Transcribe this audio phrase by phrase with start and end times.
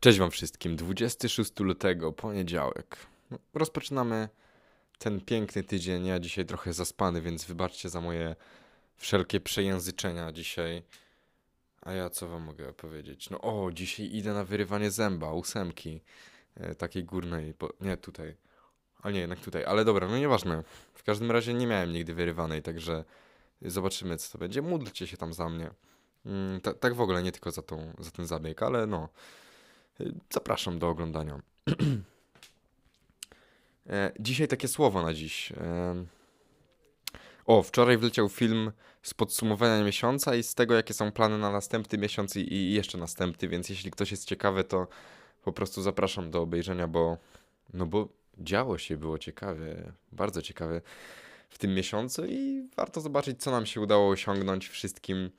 [0.00, 0.76] Cześć Wam wszystkim.
[0.76, 2.96] 26 lutego, poniedziałek.
[3.30, 4.28] No, rozpoczynamy
[4.98, 6.06] ten piękny tydzień.
[6.06, 8.36] Ja dzisiaj trochę zaspany, więc wybaczcie za moje
[8.96, 10.82] wszelkie przejęzyczenia dzisiaj.
[11.82, 13.30] A ja co Wam mogę powiedzieć?
[13.30, 16.00] No o, dzisiaj idę na wyrywanie zęba, ósemki.
[16.56, 18.36] E, takiej górnej, nie tutaj.
[19.02, 19.64] A nie, jednak tutaj.
[19.64, 20.62] Ale dobra, no nieważne.
[20.94, 23.04] W każdym razie nie miałem nigdy wyrywanej, także
[23.62, 24.62] zobaczymy co to będzie.
[24.62, 25.70] Módlcie się tam za mnie.
[26.26, 29.08] Mm, tak w ogóle, nie tylko za, tą, za ten zabieg, ale no...
[30.30, 31.40] Zapraszam do oglądania.
[33.90, 35.52] E, dzisiaj takie słowo na dziś.
[35.52, 36.04] E,
[37.46, 41.98] o, wczoraj wleciał film z podsumowania miesiąca i z tego, jakie są plany na następny
[41.98, 44.86] miesiąc i, jeszcze następny, więc jeśli ktoś jest ciekawy, to
[45.44, 47.18] po prostu zapraszam do obejrzenia, bo
[47.74, 50.80] no bo działo się, było ciekawie, bardzo ciekawe
[51.50, 55.30] w tym miesiącu i warto zobaczyć, co nam się udało osiągnąć wszystkim.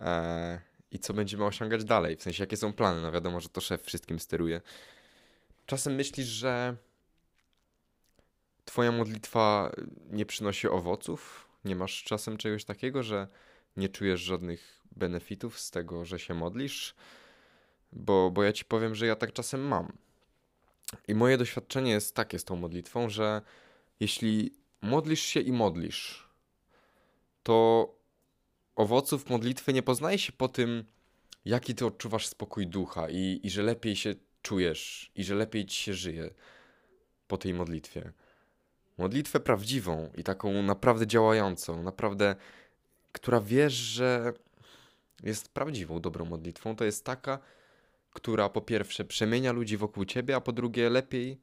[0.00, 0.60] E,
[0.90, 2.16] i co będziemy osiągać dalej.
[2.16, 3.02] W sensie, jakie są plany.
[3.02, 4.60] No wiadomo, że to szef wszystkim steruje.
[5.66, 6.76] Czasem myślisz, że
[8.66, 9.72] Twoja modlitwa
[10.10, 11.48] nie przynosi owoców?
[11.64, 13.28] Nie masz czasem czegoś takiego, że
[13.76, 16.94] nie czujesz żadnych benefitów z tego, że się modlisz?
[17.92, 19.92] Bo, bo ja ci powiem, że ja tak czasem mam.
[21.08, 23.42] I moje doświadczenie jest takie z tą modlitwą, że
[24.00, 26.28] jeśli modlisz się i modlisz,
[27.42, 27.88] to
[28.76, 30.84] owoców modlitwy nie poznaje się po tym,
[31.44, 35.82] jaki ty odczuwasz spokój ducha i, i że lepiej się czujesz i że lepiej ci
[35.82, 36.30] się żyje
[37.28, 38.12] po tej modlitwie.
[38.98, 42.36] Modlitwę prawdziwą i taką naprawdę działającą, naprawdę,
[43.12, 44.32] która wiesz, że
[45.22, 47.38] jest prawdziwą, dobrą modlitwą, to jest taka,
[48.10, 51.40] która po pierwsze przemienia ludzi wokół ciebie, a po drugie lepiej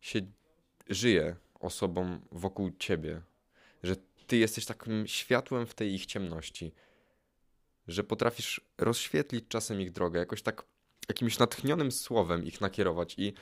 [0.00, 0.20] się
[0.88, 3.20] żyje osobom wokół ciebie.
[3.82, 6.74] Że ty jesteś takim światłem w tej ich ciemności,
[7.88, 10.64] że potrafisz rozświetlić czasem ich drogę, jakoś tak
[11.08, 13.34] jakimś natchnionym słowem ich nakierować i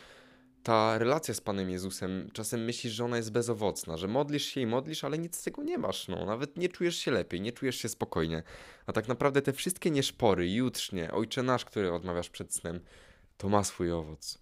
[0.62, 4.66] ta relacja z Panem Jezusem, czasem myślisz, że ona jest bezowocna, że modlisz się i
[4.66, 6.26] modlisz, ale nic z tego nie masz, no.
[6.26, 8.42] Nawet nie czujesz się lepiej, nie czujesz się spokojnie.
[8.86, 12.80] A tak naprawdę te wszystkie nieszpory, jutrznie, Ojcze Nasz, który odmawiasz przed snem,
[13.36, 14.38] to ma swój owoc.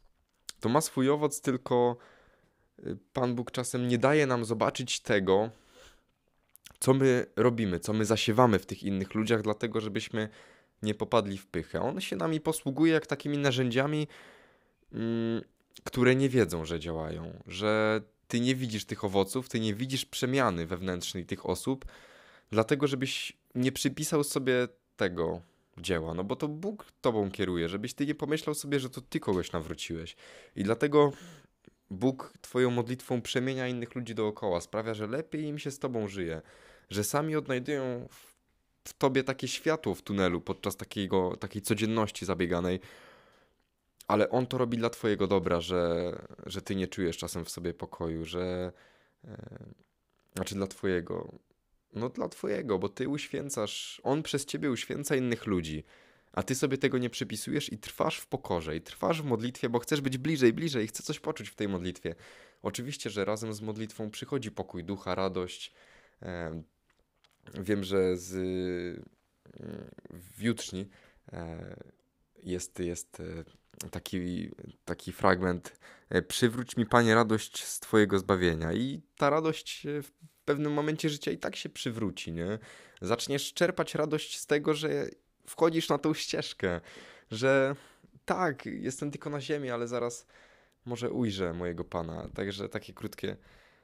[0.61, 1.97] To ma swój owoc, tylko
[2.79, 5.51] y, Pan Bóg czasem nie daje nam zobaczyć tego,
[6.83, 10.29] co my robimy, co my zasiewamy w tych innych ludziach, dlatego żebyśmy
[10.83, 11.81] nie popadli w pychę.
[11.81, 14.09] On się nami posługuje jak takimi narzędziami,
[14.93, 15.43] mm,
[15.85, 20.67] które nie wiedzą, że działają, że ty nie widzisz tych owoców, ty nie widzisz przemiany
[20.67, 21.85] wewnętrznej tych osób,
[22.51, 25.41] dlatego żebyś nie przypisał sobie tego
[25.79, 29.21] dzieła, no bo to Bóg tobą kieruje, żebyś ty nie pomyślał sobie, że to ty
[29.21, 30.17] kogoś nawróciłeś.
[30.57, 31.13] I dlatego
[31.91, 36.43] Bóg twoją modlitwą przemienia innych ludzi dookoła, sprawia, że lepiej im się z tobą żyje,
[36.93, 38.09] że sami odnajdują
[38.85, 42.81] w, tobie takie światło w tunelu podczas takiego, takiej codzienności zabieganej,
[44.09, 46.13] ale on to robi dla twojego dobra, że,
[46.47, 48.73] że ty nie czujesz czasem w sobie pokoju, że
[49.25, 49.65] e,
[50.35, 51.33] znaczy dla twojego,
[51.93, 55.85] no dla twojego, bo ty uświęcasz, on przez ciebie uświęca innych ludzi,
[56.33, 59.79] a ty sobie tego nie przypisujesz i trwasz w pokorze, i trwasz w modlitwie, bo
[59.79, 62.15] chcesz być bliżej, bliżej, chcesz coś poczuć w tej modlitwie.
[62.63, 65.73] Oczywiście, że razem z modlitwą przychodzi pokój ducha, radość,
[67.55, 68.33] Wiem, że z,
[70.11, 70.89] w jutrzni
[71.33, 71.77] e,
[72.43, 74.51] jest, jest e, taki,
[74.85, 78.73] taki fragment e, Przywróć mi, Panie, radość z Twojego zbawienia.
[78.73, 80.11] I ta radość w
[80.45, 82.59] pewnym momencie życia i tak się przywróci, nie?
[83.03, 85.09] Zaczniesz czerpać radość z tego, że
[85.47, 86.81] wchodzisz na tą ścieżkę,
[87.31, 87.77] że
[88.25, 90.27] tak, jestem tylko na ziemi, ale zaraz
[90.85, 92.29] może ujrzę mojego Pana.
[92.35, 93.37] Także takie krótkie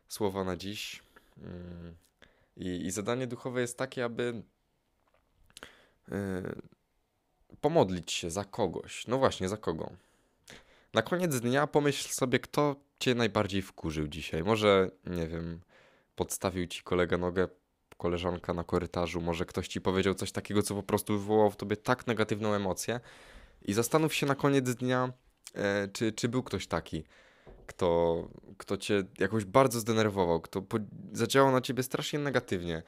[0.08, 1.02] słowa na dziś.
[2.58, 4.42] I, i zadanie duchowe jest takie, aby
[6.08, 6.16] yy,
[7.60, 9.06] pomodlić się za kogoś.
[9.06, 9.90] No właśnie, za kogo?
[10.94, 14.44] Na koniec dnia pomyśl sobie, kto cię najbardziej wkurzył dzisiaj.
[14.44, 15.60] Może, nie wiem,
[16.16, 17.48] podstawił ci kolega nogę,
[17.96, 21.76] koleżanka na korytarzu, może ktoś ci powiedział coś takiego, co po prostu wywołało w tobie
[21.76, 23.00] tak negatywną emocję.
[23.62, 25.12] I zastanów się na koniec dnia,
[25.54, 27.04] e, czy, czy był ktoś taki
[27.68, 30.78] kto, kto cię jakoś bardzo zdenerwował, kto po,
[31.12, 32.82] zadziałał na ciebie strasznie negatywnie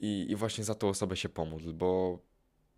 [0.00, 2.18] i, i właśnie za tą osobę się pomódl, bo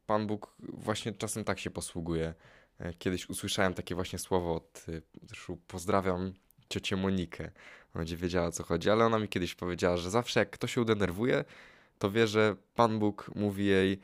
[0.06, 2.34] Pan Bóg właśnie czasem tak się posługuje.
[2.78, 6.32] E, kiedyś usłyszałem takie właśnie słowo od, e, zresztą pozdrawiam
[6.68, 7.44] ciocię Monikę,
[7.94, 10.74] ona będzie wiedziała o co chodzi, ale ona mi kiedyś powiedziała, że zawsze jak ktoś
[10.74, 11.44] się udenerwuje,
[11.98, 14.00] to wie, że Pan Bóg mówi jej,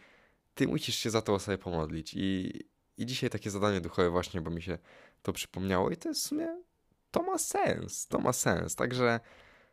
[0.54, 2.52] ty musisz się za tą osobę pomodlić i,
[2.98, 4.78] i dzisiaj takie zadanie duchowe właśnie, bo mi się
[5.22, 6.66] to przypomniało i to jest w sumie
[7.10, 8.74] to ma sens, to ma sens.
[8.74, 9.20] Także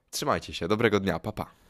[0.10, 1.46] trzymajcie się, dobrego dnia, papa.
[1.46, 1.63] Pa.